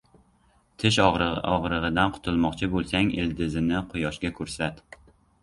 •Tish 0.83 0.95
og‘rig‘idan 1.03 2.15
qutulmoqchi 2.15 2.71
bo‘lsang, 2.73 3.13
ildizini 3.25 3.85
Quyoshga 3.93 4.35
ko‘rsat. 4.41 4.85